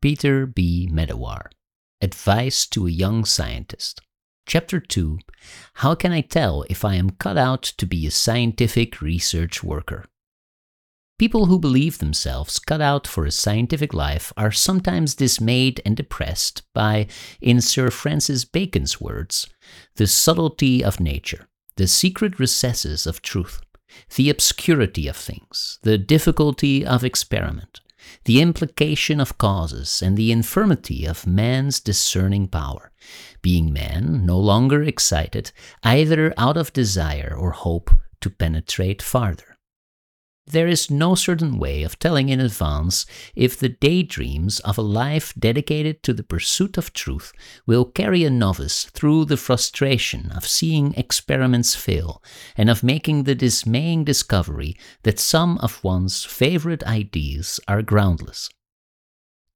Peter 0.00 0.46
B. 0.46 0.88
Medawar. 0.90 1.50
Advice 2.00 2.66
to 2.66 2.86
a 2.86 2.90
Young 2.90 3.26
Scientist. 3.26 4.00
Chapter 4.46 4.80
2 4.80 5.18
How 5.74 5.94
Can 5.94 6.10
I 6.10 6.22
Tell 6.22 6.64
If 6.70 6.86
I 6.86 6.94
Am 6.94 7.10
Cut 7.10 7.36
Out 7.36 7.62
to 7.62 7.84
Be 7.84 8.06
a 8.06 8.10
Scientific 8.10 9.02
Research 9.02 9.62
Worker? 9.62 10.06
People 11.18 11.46
who 11.46 11.58
believe 11.58 11.98
themselves 11.98 12.58
cut 12.58 12.80
out 12.80 13.06
for 13.06 13.26
a 13.26 13.30
scientific 13.30 13.92
life 13.92 14.32
are 14.38 14.50
sometimes 14.50 15.14
dismayed 15.14 15.82
and 15.84 15.98
depressed 15.98 16.62
by, 16.72 17.06
in 17.42 17.60
Sir 17.60 17.90
Francis 17.90 18.46
Bacon's 18.46 19.02
words, 19.02 19.48
the 19.96 20.06
subtlety 20.06 20.82
of 20.82 20.98
nature, 20.98 21.46
the 21.76 21.86
secret 21.86 22.38
recesses 22.38 23.06
of 23.06 23.20
truth, 23.20 23.60
the 24.16 24.30
obscurity 24.30 25.06
of 25.08 25.16
things, 25.16 25.78
the 25.82 25.98
difficulty 25.98 26.86
of 26.86 27.04
experiment, 27.04 27.82
the 28.24 28.40
implication 28.40 29.20
of 29.20 29.38
causes, 29.38 30.02
and 30.02 30.16
the 30.16 30.32
infirmity 30.32 31.06
of 31.06 31.26
man's 31.26 31.80
discerning 31.80 32.48
power, 32.48 32.90
being 33.42 33.72
man 33.72 34.24
no 34.26 34.38
longer 34.38 34.82
excited 34.82 35.52
either 35.82 36.34
out 36.36 36.56
of 36.56 36.72
desire 36.72 37.34
or 37.36 37.50
hope 37.50 37.90
to 38.20 38.30
penetrate 38.30 39.02
farther. 39.02 39.49
There 40.46 40.66
is 40.66 40.90
no 40.90 41.14
certain 41.14 41.58
way 41.58 41.84
of 41.84 41.98
telling 41.98 42.28
in 42.28 42.40
advance 42.40 43.06
if 43.36 43.56
the 43.56 43.68
daydreams 43.68 44.58
of 44.60 44.78
a 44.78 44.82
life 44.82 45.32
dedicated 45.38 46.02
to 46.02 46.12
the 46.12 46.24
pursuit 46.24 46.76
of 46.76 46.92
truth 46.92 47.32
will 47.66 47.84
carry 47.84 48.24
a 48.24 48.30
novice 48.30 48.84
through 48.86 49.26
the 49.26 49.36
frustration 49.36 50.32
of 50.32 50.46
seeing 50.46 50.94
experiments 50.94 51.76
fail 51.76 52.22
and 52.56 52.68
of 52.68 52.82
making 52.82 53.24
the 53.24 53.34
dismaying 53.34 54.02
discovery 54.02 54.76
that 55.04 55.20
some 55.20 55.56
of 55.58 55.84
one's 55.84 56.24
favorite 56.24 56.82
ideas 56.84 57.60
are 57.68 57.82
groundless. 57.82 58.50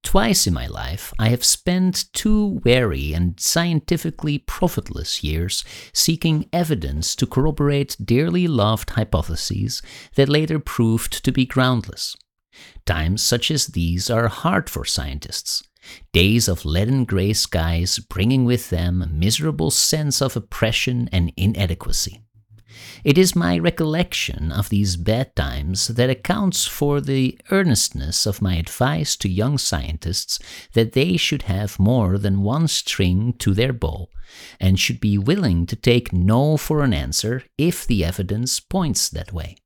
Twice 0.05 0.47
in 0.47 0.55
my 0.55 0.67
life, 0.69 1.13
I 1.19 1.31
have 1.31 1.43
spent 1.45 2.13
two 2.13 2.61
weary 2.63 3.13
and 3.15 3.41
scientifically 3.41 4.39
profitless 4.39 5.25
years 5.25 5.65
seeking 5.93 6.49
evidence 6.53 7.17
to 7.17 7.27
corroborate 7.27 7.97
dearly 8.05 8.47
loved 8.47 8.91
hypotheses 8.91 9.83
that 10.15 10.29
later 10.29 10.61
proved 10.61 11.25
to 11.25 11.33
be 11.33 11.47
groundless. 11.47 12.15
Times 12.87 13.23
such 13.23 13.51
as 13.51 13.69
these 13.69 14.09
are 14.11 14.29
hard 14.29 14.71
for 14.71 14.85
scientists. 14.85 15.65
Days 16.13 16.49
of 16.49 16.65
leaden 16.65 17.05
gray 17.05 17.33
skies 17.33 17.99
bringing 17.99 18.45
with 18.45 18.71
them 18.71 19.03
a 19.03 19.09
miserable 19.09 19.71
sense 19.71 20.23
of 20.23 20.37
oppression 20.37 21.09
and 21.13 21.33
inadequacy. 21.37 22.21
It 23.05 23.19
is 23.19 23.37
my 23.37 23.59
recollection 23.59 24.51
of 24.51 24.71
these 24.71 24.97
bad 24.97 25.37
times 25.37 25.89
that 25.89 26.09
accounts 26.09 26.67
for 26.67 27.03
the 27.03 27.39
earnestness 27.51 28.25
of 28.25 28.41
my 28.41 28.55
advice 28.55 29.15
to 29.17 29.29
young 29.29 29.59
scientists 29.59 30.39
that 30.73 30.93
they 30.95 31.19
should 31.19 31.43
have 31.43 31.79
more 31.79 32.17
than 32.17 32.43
one 32.43 32.67
string 32.67 33.35
to 33.41 33.53
their 33.53 33.75
bow, 33.75 34.09
and 34.59 34.81
should 34.81 35.01
be 35.01 35.19
willing 35.19 35.67
to 35.67 35.77
take 35.77 36.15
no 36.15 36.57
for 36.57 36.83
an 36.83 36.95
answer 36.95 37.43
if 37.59 37.87
the 37.87 38.03
evidence 38.03 38.59
points 38.59 39.11
that 39.11 39.35
way. 39.35 39.59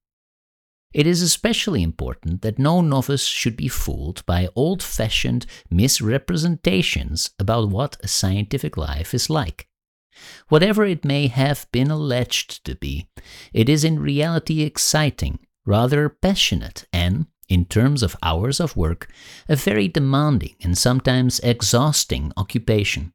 It 0.93 1.07
is 1.07 1.23
especially 1.23 1.85
important 1.85 2.43
that 2.43 2.59
no 2.59 2.81
novice 2.81 3.27
should 3.27 3.57
be 3.57 3.69
fooled 3.69 4.27
by 4.27 4.49
old 4.57 4.83
fashioned 4.83 5.47
misrepresentations 5.71 7.31
about 7.39 7.69
what 7.69 7.99
a 8.01 8.09
scientific 8.09 8.77
life 8.77 9.15
is 9.15 9.31
like. 9.31 9.68
Whatever 10.49 10.85
it 10.85 11.05
may 11.05 11.27
have 11.27 11.67
been 11.73 11.91
alleged 11.91 12.65
to 12.65 12.75
be, 12.75 13.09
it 13.53 13.69
is 13.69 13.85
in 13.85 14.01
reality 14.01 14.63
exciting, 14.63 15.39
rather 15.65 16.09
passionate, 16.09 16.87
and, 16.93 17.27
in 17.49 17.65
terms 17.65 18.03
of 18.03 18.17
hours 18.23 18.61
of 18.61 18.77
work, 18.77 19.11
a 19.49 19.57
very 19.57 19.89
demanding 19.89 20.55
and 20.63 20.77
sometimes 20.77 21.41
exhausting 21.41 22.33
occupation. 22.37 23.13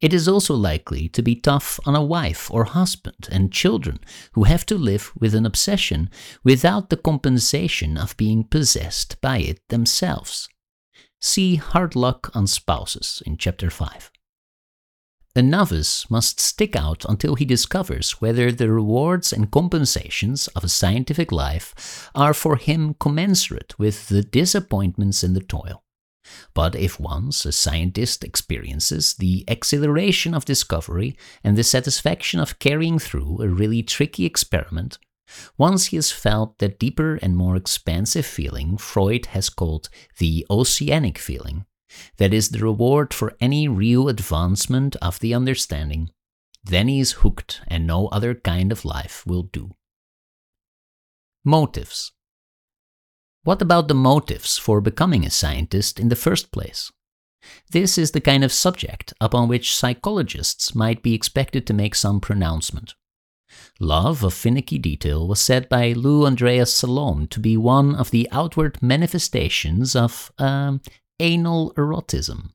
It 0.00 0.12
is 0.12 0.28
also 0.28 0.54
likely 0.54 1.08
to 1.10 1.22
be 1.22 1.36
tough 1.36 1.80
on 1.86 1.96
a 1.96 2.04
wife 2.04 2.50
or 2.50 2.64
husband 2.64 3.28
and 3.30 3.52
children 3.52 3.98
who 4.32 4.44
have 4.44 4.66
to 4.66 4.76
live 4.76 5.10
with 5.18 5.34
an 5.34 5.46
obsession 5.46 6.10
without 6.44 6.90
the 6.90 6.98
compensation 6.98 7.96
of 7.96 8.16
being 8.18 8.44
possessed 8.44 9.18
by 9.22 9.38
it 9.38 9.60
themselves. 9.68 10.48
See 11.20 11.56
Hard 11.56 11.96
Luck 11.96 12.30
on 12.36 12.46
Spouses 12.46 13.22
in 13.24 13.38
Chapter 13.38 13.70
5. 13.70 14.10
A 15.36 15.42
novice 15.42 16.10
must 16.10 16.40
stick 16.40 16.74
out 16.74 17.04
until 17.06 17.34
he 17.34 17.44
discovers 17.44 18.22
whether 18.22 18.50
the 18.50 18.72
rewards 18.72 19.34
and 19.34 19.50
compensations 19.50 20.48
of 20.56 20.64
a 20.64 20.68
scientific 20.70 21.30
life 21.30 22.08
are 22.14 22.32
for 22.32 22.56
him 22.56 22.94
commensurate 22.94 23.78
with 23.78 24.08
the 24.08 24.22
disappointments 24.22 25.22
and 25.22 25.36
the 25.36 25.42
toil. 25.42 25.84
But 26.54 26.74
if 26.74 26.98
once 26.98 27.44
a 27.44 27.52
scientist 27.52 28.24
experiences 28.24 29.12
the 29.12 29.44
exhilaration 29.46 30.32
of 30.32 30.46
discovery 30.46 31.18
and 31.44 31.54
the 31.54 31.64
satisfaction 31.64 32.40
of 32.40 32.58
carrying 32.58 32.98
through 32.98 33.42
a 33.42 33.48
really 33.48 33.82
tricky 33.82 34.24
experiment, 34.24 34.96
once 35.58 35.86
he 35.86 35.96
has 35.96 36.10
felt 36.10 36.56
that 36.60 36.78
deeper 36.78 37.16
and 37.16 37.36
more 37.36 37.56
expansive 37.56 38.24
feeling 38.24 38.78
Freud 38.78 39.26
has 39.26 39.50
called 39.50 39.90
the 40.16 40.46
oceanic 40.48 41.18
feeling, 41.18 41.66
that 42.16 42.32
is 42.32 42.48
the 42.48 42.58
reward 42.58 43.14
for 43.14 43.36
any 43.40 43.68
real 43.68 44.08
advancement 44.08 44.96
of 44.96 45.20
the 45.20 45.34
understanding, 45.34 46.10
then 46.64 46.88
he 46.88 47.00
is 47.00 47.12
hooked 47.22 47.60
and 47.68 47.86
no 47.86 48.08
other 48.08 48.34
kind 48.34 48.72
of 48.72 48.84
life 48.84 49.24
will 49.26 49.44
do. 49.44 49.70
Motives. 51.44 52.12
What 53.44 53.62
about 53.62 53.86
the 53.86 53.94
motives 53.94 54.58
for 54.58 54.80
becoming 54.80 55.24
a 55.24 55.30
scientist 55.30 56.00
in 56.00 56.08
the 56.08 56.16
first 56.16 56.50
place? 56.50 56.90
This 57.70 57.96
is 57.96 58.10
the 58.10 58.20
kind 58.20 58.42
of 58.42 58.52
subject 58.52 59.12
upon 59.20 59.46
which 59.46 59.76
psychologists 59.76 60.74
might 60.74 61.02
be 61.02 61.14
expected 61.14 61.66
to 61.66 61.74
make 61.74 61.94
some 61.94 62.20
pronouncement. 62.20 62.94
Love 63.78 64.24
of 64.24 64.34
finicky 64.34 64.78
detail 64.78 65.28
was 65.28 65.40
said 65.40 65.68
by 65.68 65.92
Lou 65.92 66.26
Andreas 66.26 66.74
Salome 66.74 67.28
to 67.28 67.38
be 67.38 67.56
one 67.56 67.94
of 67.94 68.10
the 68.10 68.28
outward 68.32 68.82
manifestations 68.82 69.94
of 69.94 70.32
um, 70.38 70.80
anal 71.20 71.72
erotism. 71.74 72.50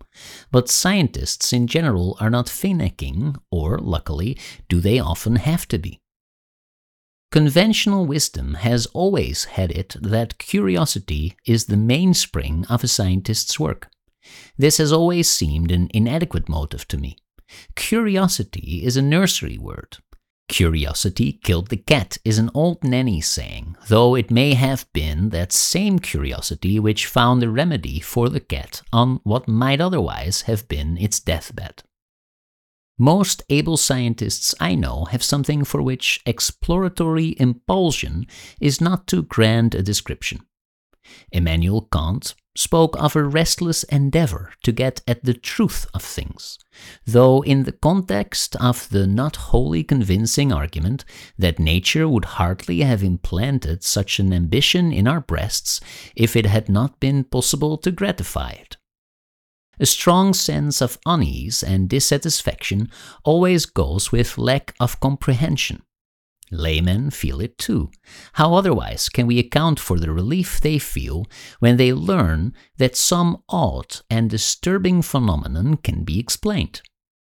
But 0.51 0.69
scientists 0.69 1.53
in 1.53 1.67
general 1.67 2.17
are 2.19 2.29
not 2.29 2.47
finicking, 2.47 3.37
or, 3.49 3.77
luckily, 3.79 4.37
do 4.69 4.79
they 4.79 4.99
often 4.99 5.37
have 5.37 5.67
to 5.69 5.77
be. 5.77 5.99
Conventional 7.31 8.05
wisdom 8.05 8.55
has 8.55 8.87
always 8.87 9.45
had 9.45 9.71
it 9.71 9.95
that 10.01 10.37
curiosity 10.37 11.37
is 11.45 11.65
the 11.65 11.77
mainspring 11.77 12.65
of 12.65 12.83
a 12.83 12.89
scientist's 12.89 13.57
work. 13.57 13.89
This 14.57 14.77
has 14.77 14.91
always 14.91 15.29
seemed 15.29 15.71
an 15.71 15.89
inadequate 15.93 16.49
motive 16.49 16.87
to 16.89 16.97
me. 16.97 17.17
Curiosity 17.75 18.81
is 18.83 18.97
a 18.97 19.01
nursery 19.01 19.57
word, 19.57 19.97
Curiosity 20.51 21.31
killed 21.31 21.69
the 21.69 21.77
cat 21.77 22.17
is 22.25 22.37
an 22.37 22.49
old 22.53 22.83
nanny 22.83 23.21
saying, 23.21 23.77
though 23.87 24.15
it 24.15 24.29
may 24.29 24.53
have 24.53 24.85
been 24.91 25.29
that 25.29 25.53
same 25.53 25.97
curiosity 25.97 26.77
which 26.77 27.07
found 27.07 27.41
a 27.41 27.49
remedy 27.49 28.01
for 28.01 28.27
the 28.27 28.41
cat 28.41 28.81
on 28.91 29.21
what 29.23 29.47
might 29.47 29.79
otherwise 29.79 30.41
have 30.41 30.67
been 30.67 30.97
its 30.97 31.21
deathbed. 31.21 31.83
Most 32.99 33.43
able 33.47 33.77
scientists 33.77 34.53
I 34.59 34.75
know 34.75 35.05
have 35.05 35.23
something 35.23 35.63
for 35.63 35.81
which 35.81 36.19
exploratory 36.25 37.33
impulsion 37.39 38.27
is 38.59 38.81
not 38.81 39.07
too 39.07 39.23
grand 39.23 39.73
a 39.73 39.81
description. 39.81 40.41
Immanuel 41.31 41.87
Kant 41.91 42.35
spoke 42.55 43.01
of 43.01 43.15
a 43.15 43.23
restless 43.23 43.83
endeavor 43.83 44.53
to 44.63 44.71
get 44.71 45.01
at 45.07 45.23
the 45.23 45.33
truth 45.33 45.87
of 45.93 46.03
things, 46.03 46.59
though 47.05 47.41
in 47.43 47.63
the 47.63 47.71
context 47.71 48.55
of 48.57 48.89
the 48.89 49.07
not 49.07 49.37
wholly 49.37 49.83
convincing 49.83 50.51
argument 50.51 51.05
that 51.37 51.59
nature 51.59 52.07
would 52.09 52.25
hardly 52.25 52.81
have 52.81 53.03
implanted 53.03 53.83
such 53.83 54.19
an 54.19 54.33
ambition 54.33 54.91
in 54.91 55.07
our 55.07 55.21
breasts 55.21 55.79
if 56.15 56.35
it 56.35 56.45
had 56.45 56.67
not 56.67 56.99
been 56.99 57.23
possible 57.23 57.77
to 57.77 57.91
gratify 57.91 58.51
it. 58.51 58.77
A 59.79 59.85
strong 59.85 60.33
sense 60.33 60.81
of 60.81 60.99
unease 61.05 61.63
and 61.63 61.89
dissatisfaction 61.89 62.91
always 63.23 63.65
goes 63.65 64.11
with 64.11 64.37
lack 64.37 64.75
of 64.79 64.99
comprehension. 64.99 65.81
Laymen 66.51 67.11
feel 67.11 67.39
it 67.39 67.57
too. 67.57 67.89
How 68.33 68.53
otherwise 68.53 69.09
can 69.09 69.25
we 69.25 69.39
account 69.39 69.79
for 69.79 69.97
the 69.97 70.11
relief 70.11 70.59
they 70.59 70.77
feel 70.77 71.25
when 71.59 71.77
they 71.77 71.93
learn 71.93 72.53
that 72.77 72.95
some 72.95 73.41
odd 73.47 74.01
and 74.09 74.29
disturbing 74.29 75.01
phenomenon 75.01 75.77
can 75.77 76.03
be 76.03 76.19
explained? 76.19 76.81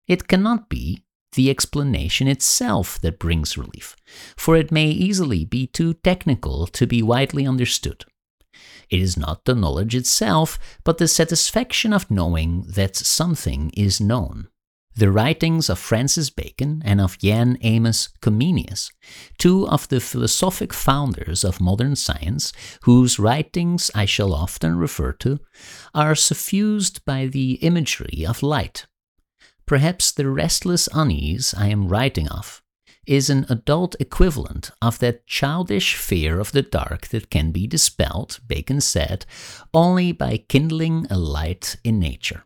It 0.06 0.28
cannot 0.28 0.68
be 0.68 1.02
the 1.32 1.50
explanation 1.50 2.28
itself 2.28 3.00
that 3.00 3.18
brings 3.18 3.58
relief, 3.58 3.96
for 4.36 4.56
it 4.56 4.70
may 4.70 4.88
easily 4.88 5.44
be 5.44 5.66
too 5.66 5.94
technical 5.94 6.66
to 6.66 6.86
be 6.86 7.02
widely 7.02 7.46
understood. 7.46 8.04
It 8.88 9.00
is 9.00 9.16
not 9.16 9.44
the 9.44 9.54
knowledge 9.54 9.94
itself, 9.94 10.58
but 10.84 10.98
the 10.98 11.08
satisfaction 11.08 11.92
of 11.92 12.10
knowing 12.10 12.64
that 12.68 12.96
something 12.96 13.70
is 13.76 14.00
known. 14.00 14.48
The 14.96 15.12
writings 15.12 15.68
of 15.68 15.78
Francis 15.78 16.30
Bacon 16.30 16.82
and 16.84 17.00
of 17.02 17.18
Jan 17.18 17.58
Amos 17.60 18.08
Comenius, 18.22 18.90
two 19.38 19.68
of 19.68 19.86
the 19.88 20.00
philosophic 20.00 20.72
founders 20.72 21.44
of 21.44 21.60
modern 21.60 21.94
science, 21.94 22.52
whose 22.84 23.18
writings 23.18 23.90
I 23.94 24.06
shall 24.06 24.32
often 24.32 24.78
refer 24.78 25.12
to, 25.12 25.38
are 25.94 26.14
suffused 26.14 27.04
by 27.04 27.26
the 27.26 27.54
imagery 27.56 28.24
of 28.26 28.42
light. 28.42 28.86
Perhaps 29.66 30.12
the 30.12 30.30
restless 30.30 30.88
unease 30.94 31.54
I 31.56 31.66
am 31.68 31.88
writing 31.88 32.28
of 32.28 32.62
is 33.06 33.30
an 33.30 33.46
adult 33.48 33.94
equivalent 34.00 34.70
of 34.80 34.98
that 34.98 35.26
childish 35.26 35.94
fear 35.94 36.40
of 36.40 36.52
the 36.52 36.62
dark 36.62 37.08
that 37.08 37.30
can 37.30 37.52
be 37.52 37.66
dispelled, 37.66 38.40
Bacon 38.46 38.80
said, 38.80 39.26
only 39.72 40.10
by 40.10 40.38
kindling 40.48 41.06
a 41.10 41.18
light 41.18 41.76
in 41.84 42.00
nature. 42.00 42.44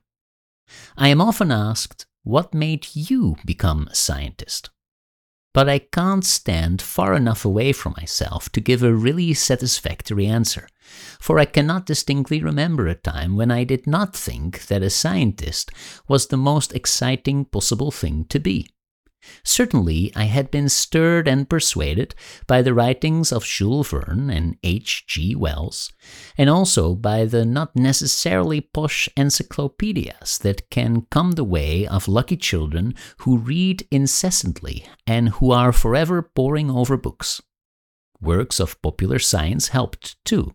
I 0.97 1.09
am 1.09 1.21
often 1.21 1.51
asked 1.51 2.07
what 2.23 2.55
made 2.55 2.87
you 2.95 3.37
become 3.45 3.89
a 3.91 3.95
scientist? 3.95 4.71
But 5.53 5.69
I 5.69 5.81
can't 5.81 6.25
stand 6.25 6.81
far 6.81 7.15
enough 7.15 7.45
away 7.45 7.73
from 7.73 7.95
myself 7.97 8.51
to 8.51 8.61
give 8.61 8.83
a 8.83 8.95
really 8.95 9.35
satisfactory 9.35 10.27
answer, 10.27 10.69
for 11.19 11.39
I 11.39 11.45
cannot 11.45 11.87
distinctly 11.87 12.41
remember 12.43 12.87
a 12.87 12.95
time 12.95 13.37
when 13.37 13.51
I 13.51 13.65
did 13.65 13.87
not 13.87 14.15
think 14.15 14.67
that 14.67 14.83
a 14.83 14.91
scientist 14.91 15.71
was 16.07 16.29
the 16.29 16.37
most 16.37 16.73
exciting 16.73 17.47
possible 17.47 17.91
thing 17.91 18.27
to 18.27 18.39
be. 18.39 18.69
Certainly, 19.45 20.13
I 20.17 20.25
had 20.25 20.51
been 20.51 20.69
stirred 20.69 21.29
and 21.29 21.49
persuaded 21.49 22.15
by 22.47 22.63
the 22.63 22.75
writings 22.75 23.33
of 23.33 23.45
Jules 23.45 23.91
Verne 23.91 24.31
and 24.31 24.57
H. 24.63 25.05
G. 25.07 25.35
Wells, 25.35 25.93
and 26.39 26.49
also 26.49 26.95
by 26.95 27.25
the 27.25 27.45
not 27.45 27.77
necessarily 27.77 28.61
posh 28.61 29.09
encyclopedias 29.17 30.39
that 30.39 30.71
can 30.71 31.07
come 31.11 31.33
the 31.33 31.45
way 31.45 31.87
of 31.87 32.09
lucky 32.09 32.37
children 32.37 32.95
who 33.19 33.39
read 33.39 33.87
incessantly 33.91 34.87
and 35.07 35.31
who 35.31 35.51
are 35.51 35.73
forever 35.73 36.23
poring 36.23 36.71
over 36.71 36.97
books. 36.97 37.43
Works 38.21 38.61
of 38.61 38.81
popular 38.83 39.19
science 39.19 39.69
helped 39.69 40.23
too. 40.25 40.55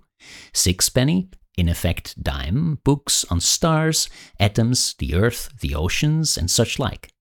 Sixpenny, 0.54 1.30
in 1.58 1.70
effect 1.70 2.22
dime, 2.22 2.80
books 2.84 3.26
on 3.30 3.40
stars, 3.40 4.10
atoms, 4.40 4.94
the 5.00 5.16
earth, 5.16 5.50
the 5.62 5.74
oceans, 5.76 6.38
and 6.38 6.50
such 6.50 6.80
like. 6.80 7.12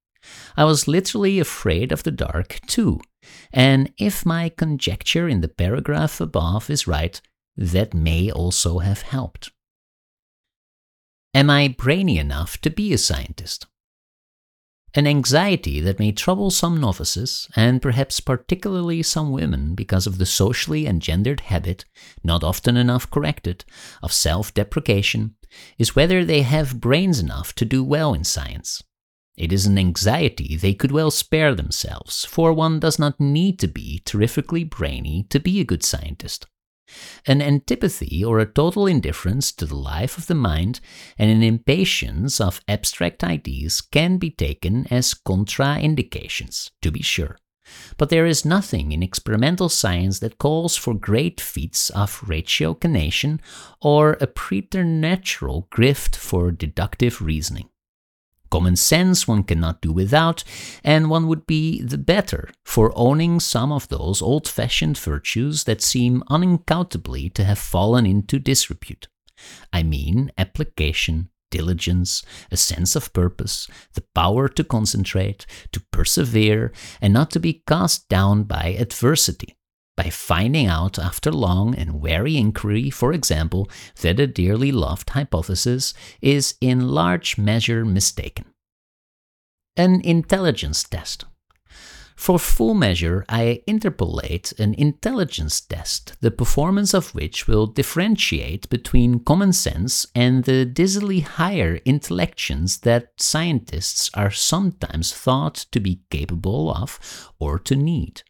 I 0.57 0.65
was 0.65 0.89
literally 0.89 1.39
afraid 1.39 1.93
of 1.93 2.03
the 2.03 2.11
dark 2.11 2.61
too, 2.67 3.01
and 3.53 3.93
if 3.99 4.25
my 4.25 4.49
conjecture 4.49 5.29
in 5.29 5.41
the 5.41 5.49
paragraph 5.49 6.21
above 6.21 6.71
is 6.71 6.87
right, 6.87 7.21
that 7.57 7.95
may 7.95 8.31
also 8.31 8.79
have 8.79 9.03
helped. 9.03 9.51
Am 11.35 11.51
I 11.51 11.69
brainy 11.69 12.19
enough 12.19 12.61
to 12.61 12.71
be 12.71 12.93
a 12.93 12.99
scientist? 12.99 13.67
An 14.97 15.09
anxiety 15.09 15.81
that 15.81 15.99
may 15.99 16.13
trouble 16.13 16.53
some 16.53 16.81
novices, 16.81 17.49
and 17.57 17.83
perhaps 17.83 18.21
particularly 18.21 19.03
some 19.03 19.33
women 19.33 19.75
because 19.75 20.07
of 20.07 20.19
the 20.19 20.27
socially 20.27 20.87
engendered 20.87 21.41
habit, 21.41 21.85
not 22.23 22.45
often 22.45 22.77
enough 22.77 23.11
corrected, 23.11 23.65
of 24.05 24.13
self 24.13 24.55
deprecation, 24.55 25.35
is 25.79 25.97
whether 25.97 26.25
they 26.25 26.43
have 26.43 26.81
brains 26.81 27.19
enough 27.19 27.53
to 27.57 27.65
do 27.65 27.83
well 27.83 28.15
in 28.15 28.23
science. 28.23 28.85
It 29.37 29.53
is 29.53 29.67
an 29.67 29.79
anxiety 29.79 30.57
they 30.57 30.75
could 30.75 30.93
well 30.93 31.11
spare 31.11 31.55
themselves, 31.55 32.25
for 32.25 32.53
one 32.53 32.79
does 32.79 32.99
not 32.99 33.19
need 33.21 33.59
to 33.59 33.67
be 33.67 34.01
terrifically 34.05 34.63
brainy 34.63 35.27
to 35.31 35.41
be 35.41 35.61
a 35.61 35.65
good 35.65 35.83
scientist. 35.83 36.47
An 37.27 37.43
antipathy 37.43 38.25
or 38.25 38.39
a 38.39 38.47
total 38.47 38.87
indifference 38.87 39.51
to 39.53 39.67
the 39.67 39.75
life 39.75 40.19
of 40.19 40.27
the 40.27 40.35
mind 40.35 40.81
and 41.19 41.31
an 41.31 41.43
impatience 41.43 42.41
of 42.41 42.61
abstract 42.69 43.25
ideas 43.25 43.81
can 43.81 44.19
be 44.19 44.31
taken 44.31 44.87
as 44.89 45.15
contraindications, 45.15 46.71
to 46.83 46.93
be 46.93 47.03
sure. 47.03 47.39
But 47.97 48.11
there 48.11 48.27
is 48.27 48.45
nothing 48.45 48.93
in 48.93 49.03
experimental 49.03 49.71
science 49.71 50.19
that 50.19 50.39
calls 50.39 50.77
for 50.77 50.95
great 50.95 51.41
feats 51.41 51.89
of 51.91 52.21
ratiocination 52.21 53.41
or 53.81 54.19
a 54.21 54.27
preternatural 54.27 55.69
gift 55.75 56.15
for 56.15 56.53
deductive 56.53 57.23
reasoning. 57.23 57.71
Common 58.55 58.77
sense 58.77 59.27
one 59.27 59.43
cannot 59.43 59.81
do 59.81 59.91
without, 59.91 60.45
and 60.85 61.11
one 61.11 61.27
would 61.27 61.45
be 61.45 61.83
the 61.83 61.99
better 61.99 62.51
for 62.65 62.93
owning 62.95 63.41
some 63.41 63.73
of 63.73 63.89
those 63.89 64.23
old 64.23 64.47
fashioned 64.47 64.97
virtues 64.97 65.65
that 65.65 65.83
seem 65.83 66.23
unaccountably 66.31 67.31
to 67.31 67.43
have 67.43 67.59
fallen 67.59 68.07
into 68.07 68.39
disrepute. 68.39 69.09
I 69.73 69.83
mean 69.83 70.31
application, 70.39 71.31
diligence, 71.51 72.23
a 72.53 72.57
sense 72.57 72.95
of 72.95 73.13
purpose, 73.13 73.67
the 73.95 74.05
power 74.15 74.47
to 74.51 74.63
concentrate, 74.63 75.47
to 75.73 75.83
persevere, 75.91 76.73
and 77.01 77.13
not 77.13 77.33
to 77.33 77.41
be 77.41 77.65
cast 77.67 78.09
down 78.09 78.45
by 78.45 78.77
adversity 78.79 79.57
by 79.97 80.11
finding 80.11 80.67
out 80.67 80.99
after 80.99 81.31
long 81.31 81.75
and 81.75 82.01
wary 82.01 82.37
inquiry, 82.37 82.91
for 82.91 83.13
example, 83.13 83.69
that 84.01 84.21
a 84.21 84.27
dearly 84.27 84.73
loved 84.73 85.11
hypothesis 85.11 85.95
is 86.21 86.55
in 86.61 86.89
large 86.89 87.39
measure 87.39 87.85
mistaken. 87.85 88.47
An 89.77 90.01
intelligence 90.03 90.85
test. 90.85 91.25
For 92.17 92.39
full 92.39 92.75
measure, 92.75 93.25
I 93.29 93.63
interpolate 93.67 94.53
an 94.59 94.75
intelligence 94.75 95.61
test, 95.61 96.15
the 96.21 96.31
performance 96.31 96.95
of 96.95 97.13
which 97.13 97.49
will 97.49 97.67
differentiate 97.67 98.69
between 98.71 99.25
common 99.25 99.53
sense 99.53 100.07
and 100.15 100.45
the 100.45 100.65
dizzily 100.65 101.21
higher 101.21 101.81
intellections 101.85 102.79
that 102.81 103.13
scientists 103.17 104.11
are 104.15 104.31
sometimes 104.31 105.13
thought 105.13 105.67
to 105.73 105.81
be 105.81 106.03
capable 106.11 106.73
of 106.73 107.01
or 107.41 107.59
to 107.59 107.75
need. 107.75 108.23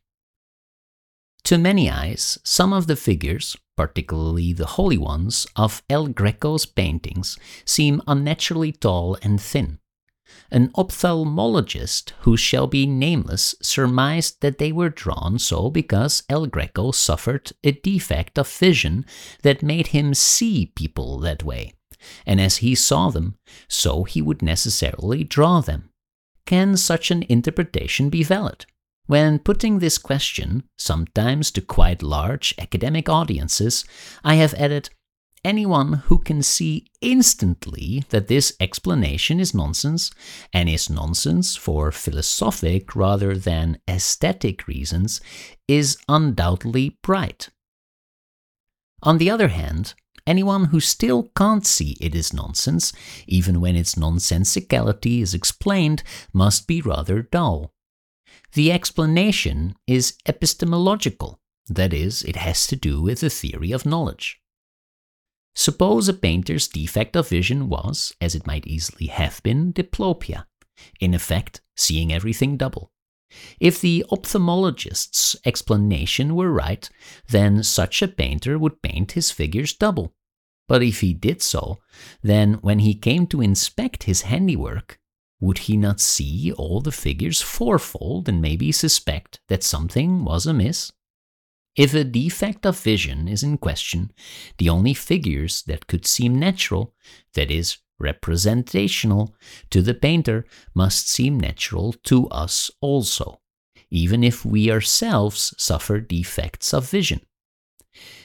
To 1.45 1.59
many 1.59 1.91
eyes, 1.91 2.39
some 2.43 2.73
of 2.73 2.87
the 2.87 2.97
figures, 2.97 3.55
particularly 3.77 4.55
the 4.55 4.65
holy 4.65 4.97
ones, 4.97 5.47
of 5.57 5.83
El 5.91 6.07
Greco's 6.07 6.65
paintings 6.65 7.39
seem 7.67 8.01
unnaturally 8.07 8.73
tall 8.73 9.19
and 9.21 9.39
thin. 9.39 9.79
An 10.51 10.71
ophthalmologist 10.71 12.13
who 12.21 12.39
shall 12.39 12.67
be 12.67 12.87
nameless 12.87 13.55
surmised 13.61 14.41
that 14.41 14.57
they 14.57 14.73
were 14.73 14.89
drawn 14.89 15.39
so 15.39 15.69
because 15.69 16.23
El 16.31 16.47
Greco 16.47 16.93
suffered 16.93 17.53
a 17.63 17.73
defect 17.73 18.39
of 18.39 18.49
vision 18.49 19.05
that 19.43 19.63
made 19.63 19.89
him 19.89 20.15
see 20.15 20.73
people 20.75 21.19
that 21.19 21.43
way, 21.43 21.75
and 22.25 22.41
as 22.41 22.59
he 22.59 22.75
saw 22.75 23.11
them, 23.11 23.37
so 23.69 24.05
he 24.05 24.23
would 24.23 24.41
necessarily 24.41 25.25
draw 25.25 25.61
them. 25.61 25.91
Can 26.47 26.79
such 26.79 27.11
an 27.11 27.23
interpretation 27.29 28.09
be 28.09 28.23
valid? 28.23 28.65
When 29.07 29.39
putting 29.39 29.79
this 29.79 29.99
question, 29.99 30.65
sometimes 30.79 31.51
to 31.53 31.61
quite 31.61 32.03
large 32.03 32.55
academic 32.59 33.09
audiences, 33.09 33.85
I 34.25 34.37
have 34.37 34.55
added 34.55 34.89
anyone 35.45 35.93
who 36.07 36.19
can 36.19 36.43
see 36.43 36.87
instantly 37.03 38.05
that 38.09 38.29
this 38.29 38.57
explanation 38.61 39.41
is 39.41 39.55
nonsense, 39.55 40.11
and 40.55 40.71
is 40.71 40.89
nonsense 40.89 41.55
for 41.55 41.93
philosophic 41.93 42.97
rather 42.97 43.37
than 43.37 43.79
aesthetic 43.87 44.67
reasons, 44.67 45.21
is 45.69 45.99
undoubtedly 46.09 46.97
bright. 47.03 47.51
On 49.03 49.19
the 49.19 49.29
other 49.29 49.49
hand, 49.49 49.93
anyone 50.27 50.67
who 50.67 50.81
still 50.81 51.31
can't 51.37 51.67
see 51.67 51.99
it 52.01 52.15
is 52.15 52.33
nonsense, 52.33 52.95
even 53.27 53.61
when 53.61 53.77
its 53.77 53.97
nonsensicality 53.97 55.21
is 55.21 55.35
explained, 55.35 56.03
must 56.33 56.67
be 56.67 56.81
rather 56.81 57.21
dull. 57.21 57.71
The 58.53 58.73
explanation 58.73 59.75
is 59.87 60.17
epistemological, 60.27 61.41
that 61.69 61.93
is, 61.93 62.23
it 62.23 62.37
has 62.37 62.67
to 62.69 62.77
do 62.77 63.03
with 63.03 63.21
the 63.21 63.31
theory 63.31 63.73
of 63.73 63.87
knowledge. 63.87 64.41
Suppose 65.55 66.09
a 66.09 66.15
painter's 66.15 66.67
defect 66.67 67.15
of 67.17 67.29
vision 67.29 67.69
was, 67.69 68.13
as 68.21 68.35
it 68.35 68.47
might 68.47 68.67
easily 68.67 69.07
have 69.07 69.43
been, 69.43 69.73
diplopia, 69.73 70.47
in 71.01 71.15
effect, 71.15 71.61
seeing 71.77 72.13
everything 72.13 72.57
double. 72.57 72.91
If 73.61 73.81
the 73.81 74.05
ophthalmologist's 74.11 75.37
explanation 75.45 76.35
were 76.35 76.53
right, 76.53 76.89
then 77.29 77.63
such 77.63 78.03
a 78.03 78.09
painter 78.09 78.59
would 78.59 78.83
paint 78.83 79.13
his 79.13 79.31
figures 79.31 79.73
double. 79.73 80.15
But 80.67 80.83
if 80.83 81.01
he 81.01 81.13
did 81.13 81.43
so, 81.43 81.81
then 82.23 82.55
when 82.55 82.81
he 82.81 82.95
came 82.95 83.27
to 83.29 83.41
inspect 83.41 84.05
his 84.05 84.23
handiwork, 84.23 84.99
would 85.45 85.59
he 85.59 85.77
not 85.77 86.01
see 86.01 86.53
all 86.53 86.81
the 86.81 86.91
figures 86.91 87.43
fourfold 87.43 88.29
and 88.31 88.41
maybe 88.41 88.73
suspect 88.73 89.41
that 89.49 89.63
something 89.63 90.25
was 90.25 90.47
amiss? 90.47 90.91
If 91.77 91.93
a 91.93 92.03
defect 92.03 92.65
of 92.65 92.79
vision 92.79 93.29
is 93.29 93.43
in 93.43 93.59
question, 93.59 94.11
the 94.57 94.71
only 94.71 94.95
figures 94.95 95.63
that 95.65 95.87
could 95.87 96.07
seem 96.07 96.39
natural, 96.39 96.95
that 97.35 97.51
is, 97.51 97.77
representational, 97.99 99.35
to 99.69 99.83
the 99.83 99.93
painter 99.93 100.47
must 100.75 101.11
seem 101.11 101.39
natural 101.39 101.93
to 102.05 102.27
us 102.29 102.71
also, 102.81 103.41
even 103.91 104.25
if 104.25 104.47
we 104.47 104.71
ourselves 104.71 105.53
suffer 105.59 106.01
defects 106.01 106.73
of 106.73 106.89
vision. 106.89 107.21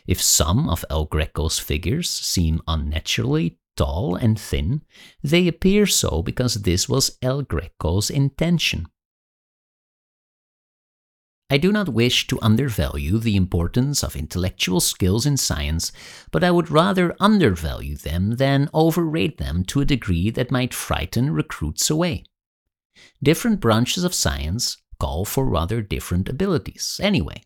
If 0.08 0.22
some 0.22 0.70
of 0.70 0.86
El 0.90 1.06
Greco's 1.08 1.60
figures 1.60 2.10
seem 2.10 2.62
unnaturally 2.66 3.58
tall 3.80 4.16
and 4.16 4.38
thin, 4.38 4.82
they 5.24 5.48
appear 5.48 5.86
so 5.88 6.22
because 6.22 6.56
this 6.64 6.90
was 6.90 7.18
El 7.22 7.44
Greco's 7.44 8.10
intention. 8.10 8.88
I 11.50 11.58
do 11.58 11.72
not 11.72 11.88
wish 11.88 12.28
to 12.28 12.42
undervalue 12.42 13.18
the 13.18 13.38
importance 13.38 14.04
of 14.04 14.18
intellectual 14.18 14.82
skills 14.82 15.26
in 15.26 15.38
science, 15.38 15.94
but 16.30 16.44
I 16.44 16.52
would 16.52 16.70
rather 16.70 17.16
undervalue 17.22 17.96
them 17.96 18.36
than 18.36 18.70
overrate 18.74 19.38
them 19.38 19.64
to 19.66 19.80
a 19.80 19.86
degree 19.86 20.30
that 20.30 20.52
might 20.52 20.74
frighten 20.74 21.32
recruits 21.32 21.90
away. 21.90 22.26
Different 23.24 23.62
branches 23.62 24.04
of 24.04 24.14
science 24.14 24.78
call 25.00 25.24
for 25.24 25.46
rather 25.46 25.82
different 25.82 26.28
abilities, 26.28 27.00
anyway. 27.02 27.42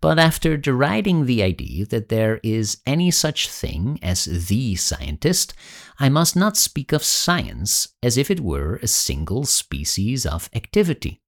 But 0.00 0.18
after 0.18 0.56
deriding 0.56 1.26
the 1.26 1.42
idea 1.42 1.86
that 1.86 2.08
there 2.08 2.40
is 2.42 2.78
any 2.86 3.10
such 3.10 3.48
thing 3.48 3.98
as 4.02 4.24
the 4.24 4.76
scientist, 4.76 5.54
I 5.98 6.08
must 6.08 6.36
not 6.36 6.56
speak 6.56 6.92
of 6.92 7.02
science 7.02 7.88
as 8.02 8.16
if 8.16 8.30
it 8.30 8.40
were 8.40 8.76
a 8.76 8.86
single 8.86 9.44
species 9.44 10.24
of 10.26 10.50
activity. 10.54 11.20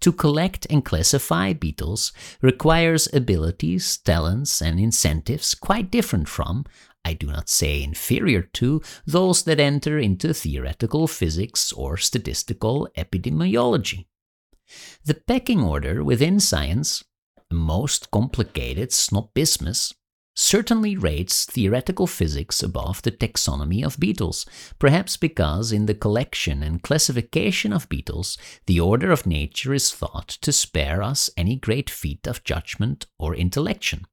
To 0.00 0.12
collect 0.12 0.66
and 0.70 0.84
classify 0.84 1.52
beetles 1.52 2.12
requires 2.40 3.12
abilities, 3.12 3.98
talents, 3.98 4.62
and 4.62 4.78
incentives 4.78 5.54
quite 5.54 5.90
different 5.90 6.28
from, 6.28 6.64
I 7.04 7.12
do 7.12 7.26
not 7.26 7.48
say 7.48 7.82
inferior 7.82 8.42
to, 8.42 8.82
those 9.06 9.42
that 9.44 9.60
enter 9.60 9.98
into 9.98 10.32
theoretical 10.34 11.06
physics 11.06 11.72
or 11.72 11.96
statistical 11.96 12.88
epidemiology. 12.96 14.06
The 15.04 15.14
pecking 15.14 15.62
order 15.62 16.02
within 16.02 16.40
science, 16.40 17.04
the 17.50 17.56
most 17.56 18.10
complicated 18.10 18.90
snobismus, 18.90 19.94
certainly 20.34 20.96
rates 20.96 21.46
theoretical 21.46 22.06
physics 22.06 22.62
above 22.62 23.02
the 23.02 23.10
taxonomy 23.10 23.84
of 23.84 23.98
beetles, 23.98 24.44
perhaps 24.78 25.16
because 25.16 25.72
in 25.72 25.86
the 25.86 25.94
collection 25.94 26.62
and 26.62 26.82
classification 26.82 27.72
of 27.72 27.88
beetles, 27.88 28.36
the 28.66 28.78
order 28.78 29.10
of 29.10 29.26
nature 29.26 29.72
is 29.72 29.90
thought 29.90 30.28
to 30.28 30.52
spare 30.52 31.02
us 31.02 31.30
any 31.36 31.56
great 31.56 31.88
feat 31.88 32.26
of 32.26 32.44
judgment 32.44 33.06
or 33.18 33.34
intellection. 33.34 34.04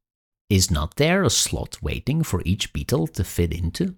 Is 0.49 0.71
not 0.71 0.95
there 0.95 1.23
a 1.23 1.29
slot 1.29 1.81
waiting 1.81 2.23
for 2.23 2.41
each 2.45 2.73
beetle 2.73 3.07
to 3.07 3.23
fit 3.23 3.53
into? 3.53 3.95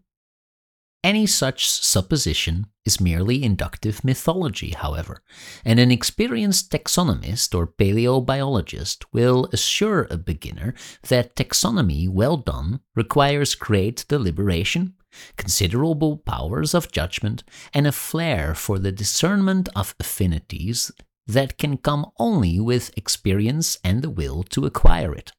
Any 1.06 1.28
such 1.28 1.70
supposition 1.70 2.66
is 2.84 3.00
merely 3.00 3.44
inductive 3.44 4.04
mythology, 4.04 4.72
however, 4.72 5.22
and 5.64 5.80
an 5.80 5.92
experienced 5.92 6.72
taxonomist 6.72 7.54
or 7.54 7.68
paleobiologist 7.68 9.06
will 9.14 9.48
assure 9.54 10.08
a 10.10 10.18
beginner 10.18 10.74
that 11.10 11.36
taxonomy 11.36 12.10
well 12.10 12.38
done 12.38 12.80
requires 12.96 13.54
great 13.54 14.04
deliberation, 14.08 14.96
considerable 15.38 16.18
powers 16.18 16.74
of 16.74 16.92
judgment, 16.92 17.44
and 17.72 17.86
a 17.86 17.92
flair 17.92 18.56
for 18.56 18.80
the 18.80 18.92
discernment 18.92 19.70
of 19.76 19.94
affinities 20.00 20.92
that 21.28 21.60
can 21.60 21.78
come 21.78 22.08
only 22.18 22.60
with 22.60 22.90
experience 22.98 23.78
and 23.84 24.02
the 24.02 24.10
will 24.10 24.42
to 24.42 24.66
acquire 24.66 25.14
it. 25.14 25.32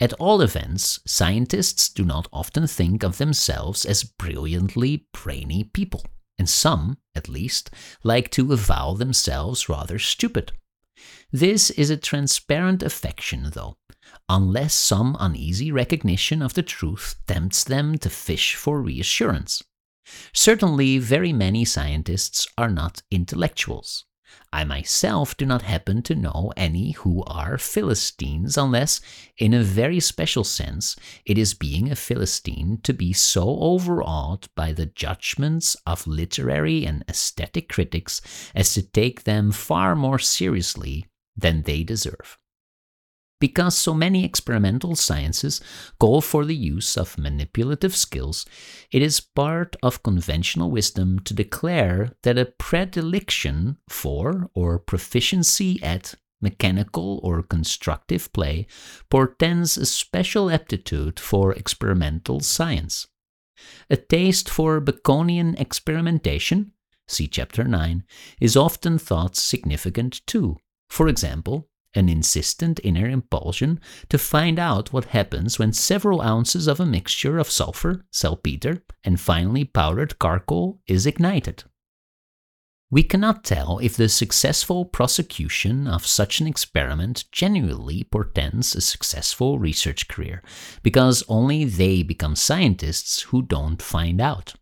At 0.00 0.12
all 0.14 0.40
events, 0.40 0.98
scientists 1.06 1.88
do 1.88 2.04
not 2.04 2.26
often 2.32 2.66
think 2.66 3.04
of 3.04 3.18
themselves 3.18 3.84
as 3.84 4.02
brilliantly 4.02 5.06
brainy 5.12 5.64
people, 5.64 6.04
and 6.36 6.48
some, 6.48 6.98
at 7.14 7.28
least, 7.28 7.70
like 8.02 8.30
to 8.32 8.52
avow 8.52 8.94
themselves 8.94 9.68
rather 9.68 9.98
stupid. 10.00 10.52
This 11.30 11.70
is 11.70 11.90
a 11.90 11.96
transparent 11.96 12.82
affection, 12.82 13.50
though, 13.52 13.76
unless 14.28 14.74
some 14.74 15.16
uneasy 15.20 15.70
recognition 15.70 16.42
of 16.42 16.54
the 16.54 16.62
truth 16.62 17.16
tempts 17.26 17.62
them 17.62 17.96
to 17.98 18.10
fish 18.10 18.56
for 18.56 18.82
reassurance. 18.82 19.62
Certainly, 20.32 20.98
very 20.98 21.32
many 21.32 21.64
scientists 21.64 22.46
are 22.58 22.70
not 22.70 23.02
intellectuals. 23.10 24.06
I 24.52 24.64
myself 24.64 25.36
do 25.36 25.44
not 25.44 25.62
happen 25.62 26.02
to 26.02 26.14
know 26.14 26.52
any 26.56 26.92
who 26.92 27.22
are 27.24 27.58
Philistines, 27.58 28.56
unless, 28.56 29.00
in 29.36 29.52
a 29.52 29.62
very 29.62 30.00
special 30.00 30.44
sense, 30.44 30.96
it 31.24 31.36
is 31.36 31.54
being 31.54 31.90
a 31.90 31.96
Philistine 31.96 32.78
to 32.84 32.92
be 32.92 33.12
so 33.12 33.58
overawed 33.60 34.48
by 34.54 34.72
the 34.72 34.86
judgments 34.86 35.76
of 35.86 36.06
literary 36.06 36.86
and 36.86 37.04
aesthetic 37.08 37.68
critics 37.68 38.20
as 38.54 38.72
to 38.74 38.82
take 38.82 39.24
them 39.24 39.52
far 39.52 39.94
more 39.94 40.18
seriously 40.18 41.06
than 41.36 41.62
they 41.62 41.82
deserve. 41.82 42.38
Because 43.44 43.76
so 43.76 43.92
many 43.92 44.24
experimental 44.24 44.96
sciences 44.96 45.60
call 46.00 46.22
for 46.22 46.46
the 46.46 46.56
use 46.56 46.96
of 46.96 47.18
manipulative 47.18 47.94
skills, 47.94 48.46
it 48.90 49.02
is 49.02 49.20
part 49.20 49.76
of 49.82 50.02
conventional 50.02 50.70
wisdom 50.70 51.18
to 51.26 51.34
declare 51.34 52.12
that 52.22 52.38
a 52.38 52.46
predilection 52.46 53.76
for 53.86 54.48
or 54.54 54.78
proficiency 54.78 55.78
at 55.82 56.14
mechanical 56.40 57.20
or 57.22 57.42
constructive 57.42 58.32
play 58.32 58.66
portends 59.10 59.76
a 59.76 59.84
special 59.84 60.48
aptitude 60.50 61.20
for 61.20 61.52
experimental 61.52 62.40
science. 62.40 63.08
A 63.90 63.98
taste 63.98 64.48
for 64.48 64.80
Baconian 64.80 65.60
experimentation, 65.60 66.72
see 67.06 67.28
chapter 67.28 67.64
9, 67.64 68.04
is 68.40 68.56
often 68.56 68.96
thought 68.96 69.36
significant 69.36 70.26
too. 70.26 70.56
For 70.88 71.08
example, 71.08 71.68
an 71.94 72.08
insistent 72.08 72.80
inner 72.82 73.08
impulsion 73.08 73.80
to 74.08 74.18
find 74.18 74.58
out 74.58 74.92
what 74.92 75.06
happens 75.06 75.58
when 75.58 75.72
several 75.72 76.20
ounces 76.20 76.66
of 76.66 76.80
a 76.80 76.86
mixture 76.86 77.38
of 77.38 77.50
sulfur, 77.50 78.04
saltpeter, 78.10 78.82
and 79.04 79.20
finely 79.20 79.64
powdered 79.64 80.14
charcoal 80.20 80.80
is 80.86 81.06
ignited. 81.06 81.64
We 82.90 83.02
cannot 83.02 83.42
tell 83.42 83.78
if 83.78 83.96
the 83.96 84.08
successful 84.08 84.84
prosecution 84.84 85.88
of 85.88 86.06
such 86.06 86.40
an 86.40 86.46
experiment 86.46 87.24
genuinely 87.32 88.04
portends 88.04 88.76
a 88.76 88.80
successful 88.80 89.58
research 89.58 90.06
career, 90.06 90.42
because 90.82 91.24
only 91.28 91.64
they 91.64 92.02
become 92.02 92.36
scientists 92.36 93.22
who 93.22 93.42
don't 93.42 93.82
find 93.82 94.20
out 94.20 94.54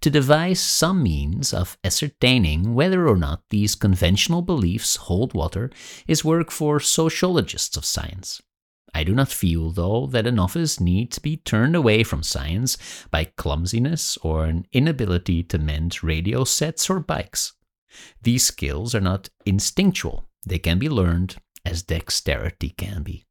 to 0.00 0.10
devise 0.10 0.60
some 0.60 1.02
means 1.02 1.52
of 1.54 1.78
ascertaining 1.84 2.74
whether 2.74 3.08
or 3.08 3.16
not 3.16 3.42
these 3.50 3.74
conventional 3.74 4.42
beliefs 4.42 4.96
hold 4.96 5.34
water 5.34 5.70
is 6.06 6.24
work 6.24 6.50
for 6.50 6.80
sociologists 6.80 7.76
of 7.76 7.84
science. 7.84 8.40
I 8.94 9.02
do 9.02 9.14
not 9.14 9.28
feel, 9.28 9.70
though, 9.70 10.06
that 10.06 10.26
a 10.26 10.30
novice 10.30 10.78
need 10.78 11.10
to 11.12 11.20
be 11.20 11.38
turned 11.38 11.74
away 11.74 12.04
from 12.04 12.22
science 12.22 12.78
by 13.10 13.24
clumsiness 13.24 14.16
or 14.18 14.44
an 14.44 14.66
inability 14.72 15.42
to 15.44 15.58
mend 15.58 16.04
radio 16.04 16.44
sets 16.44 16.88
or 16.88 17.00
bikes. 17.00 17.54
These 18.22 18.46
skills 18.46 18.94
are 18.94 19.00
not 19.00 19.28
instinctual, 19.44 20.28
they 20.46 20.58
can 20.58 20.78
be 20.78 20.88
learned 20.88 21.36
as 21.64 21.82
dexterity 21.82 22.70
can 22.70 23.02
be. 23.02 23.26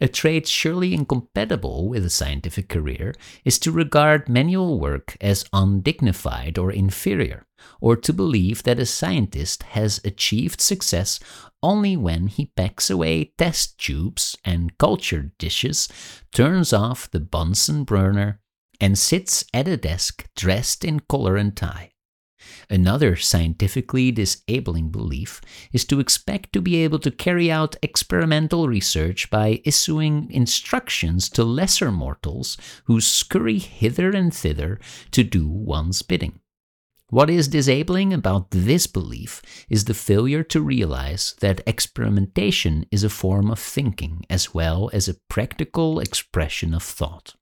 A 0.00 0.08
trait 0.08 0.46
surely 0.46 0.92
incompatible 0.92 1.88
with 1.88 2.04
a 2.04 2.10
scientific 2.10 2.68
career 2.68 3.14
is 3.44 3.58
to 3.60 3.72
regard 3.72 4.28
manual 4.28 4.78
work 4.78 5.16
as 5.20 5.46
undignified 5.52 6.58
or 6.58 6.70
inferior, 6.70 7.46
or 7.80 7.96
to 7.96 8.12
believe 8.12 8.62
that 8.64 8.78
a 8.78 8.86
scientist 8.86 9.62
has 9.62 10.00
achieved 10.04 10.60
success 10.60 11.18
only 11.62 11.96
when 11.96 12.26
he 12.26 12.52
packs 12.56 12.90
away 12.90 13.32
test 13.38 13.78
tubes 13.78 14.36
and 14.44 14.76
culture 14.76 15.32
dishes, 15.38 15.88
turns 16.32 16.72
off 16.72 17.10
the 17.10 17.20
Bunsen 17.20 17.84
burner, 17.84 18.40
and 18.80 18.98
sits 18.98 19.44
at 19.54 19.66
a 19.66 19.78
desk 19.78 20.26
dressed 20.36 20.84
in 20.84 21.00
collar 21.08 21.36
and 21.36 21.56
tie. 21.56 21.93
Another 22.70 23.16
scientifically 23.16 24.10
disabling 24.10 24.90
belief 24.90 25.40
is 25.72 25.84
to 25.86 26.00
expect 26.00 26.52
to 26.52 26.60
be 26.60 26.76
able 26.76 26.98
to 27.00 27.10
carry 27.10 27.50
out 27.50 27.76
experimental 27.82 28.68
research 28.68 29.30
by 29.30 29.60
issuing 29.64 30.30
instructions 30.30 31.28
to 31.30 31.44
lesser 31.44 31.90
mortals 31.90 32.56
who 32.84 33.00
scurry 33.00 33.58
hither 33.58 34.10
and 34.10 34.34
thither 34.34 34.80
to 35.10 35.22
do 35.22 35.46
one's 35.46 36.02
bidding. 36.02 36.40
What 37.10 37.30
is 37.30 37.48
disabling 37.48 38.12
about 38.12 38.50
this 38.50 38.86
belief 38.86 39.40
is 39.68 39.84
the 39.84 39.94
failure 39.94 40.42
to 40.44 40.60
realize 40.60 41.36
that 41.40 41.60
experimentation 41.66 42.86
is 42.90 43.04
a 43.04 43.10
form 43.10 43.50
of 43.50 43.58
thinking 43.60 44.24
as 44.28 44.54
well 44.54 44.90
as 44.92 45.06
a 45.06 45.20
practical 45.28 46.00
expression 46.00 46.74
of 46.74 46.82
thought. 46.82 47.34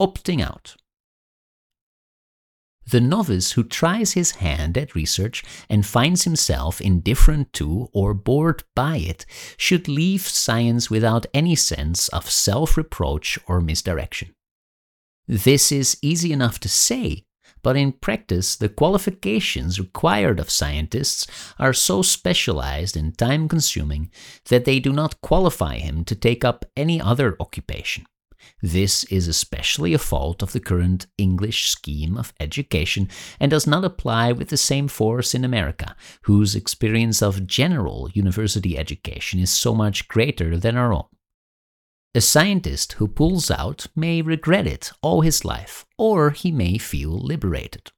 Opting 0.00 0.42
out. 0.42 0.76
The 2.86 3.00
novice 3.00 3.52
who 3.52 3.62
tries 3.62 4.12
his 4.12 4.32
hand 4.32 4.76
at 4.76 4.94
research 4.94 5.44
and 5.68 5.86
finds 5.86 6.24
himself 6.24 6.80
indifferent 6.80 7.52
to 7.54 7.88
or 7.92 8.12
bored 8.12 8.64
by 8.74 8.96
it 8.96 9.24
should 9.56 9.88
leave 9.88 10.22
science 10.22 10.90
without 10.90 11.26
any 11.32 11.54
sense 11.54 12.08
of 12.08 12.30
self 12.30 12.76
reproach 12.76 13.38
or 13.46 13.60
misdirection. 13.60 14.34
This 15.28 15.70
is 15.70 15.96
easy 16.02 16.32
enough 16.32 16.58
to 16.60 16.68
say, 16.68 17.24
but 17.62 17.76
in 17.76 17.92
practice, 17.92 18.56
the 18.56 18.68
qualifications 18.68 19.78
required 19.78 20.40
of 20.40 20.50
scientists 20.50 21.26
are 21.58 21.72
so 21.72 22.02
specialized 22.02 22.96
and 22.96 23.16
time 23.16 23.48
consuming 23.48 24.10
that 24.48 24.64
they 24.64 24.80
do 24.80 24.92
not 24.92 25.20
qualify 25.20 25.78
him 25.78 26.04
to 26.04 26.16
take 26.16 26.44
up 26.44 26.64
any 26.76 27.00
other 27.00 27.36
occupation. 27.38 28.04
This 28.60 29.04
is 29.04 29.28
especially 29.28 29.92
a 29.92 29.98
fault 29.98 30.42
of 30.42 30.52
the 30.52 30.60
current 30.60 31.06
English 31.18 31.68
scheme 31.68 32.16
of 32.16 32.32
education 32.38 33.08
and 33.40 33.50
does 33.50 33.66
not 33.66 33.84
apply 33.84 34.32
with 34.32 34.48
the 34.48 34.56
same 34.56 34.88
force 34.88 35.34
in 35.34 35.44
America, 35.44 35.96
whose 36.22 36.54
experience 36.54 37.22
of 37.22 37.46
general 37.46 38.10
university 38.14 38.78
education 38.78 39.40
is 39.40 39.50
so 39.50 39.74
much 39.74 40.08
greater 40.08 40.56
than 40.56 40.76
our 40.76 40.92
own. 40.92 41.06
A 42.14 42.20
scientist 42.20 42.92
who 42.94 43.08
pulls 43.08 43.50
out 43.50 43.86
may 43.96 44.20
regret 44.20 44.66
it 44.66 44.92
all 45.00 45.22
his 45.22 45.44
life, 45.44 45.86
or 45.96 46.30
he 46.30 46.52
may 46.52 46.76
feel 46.76 47.18
liberated. 47.18 47.90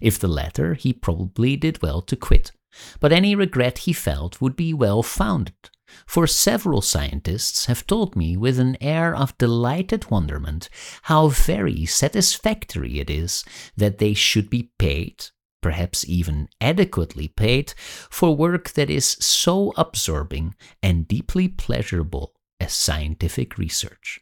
If 0.00 0.18
the 0.18 0.28
latter, 0.28 0.74
he 0.74 0.92
probably 0.92 1.56
did 1.56 1.80
well 1.80 2.02
to 2.02 2.16
quit, 2.16 2.52
but 3.00 3.12
any 3.12 3.34
regret 3.34 3.78
he 3.78 3.92
felt 3.92 4.40
would 4.40 4.56
be 4.56 4.74
well 4.74 5.02
founded, 5.02 5.70
for 6.06 6.26
several 6.26 6.80
scientists 6.80 7.66
have 7.66 7.86
told 7.86 8.16
me 8.16 8.36
with 8.36 8.58
an 8.58 8.76
air 8.80 9.14
of 9.14 9.36
delighted 9.38 10.10
wonderment 10.10 10.68
how 11.02 11.28
very 11.28 11.86
satisfactory 11.86 12.98
it 12.98 13.10
is 13.10 13.44
that 13.76 13.98
they 13.98 14.14
should 14.14 14.50
be 14.50 14.70
paid, 14.78 15.26
perhaps 15.62 16.04
even 16.08 16.48
adequately 16.60 17.28
paid, 17.28 17.72
for 18.10 18.36
work 18.36 18.70
that 18.70 18.90
is 18.90 19.16
so 19.20 19.72
absorbing 19.76 20.54
and 20.82 21.08
deeply 21.08 21.48
pleasurable 21.48 22.32
as 22.60 22.72
scientific 22.72 23.58
research. 23.58 24.20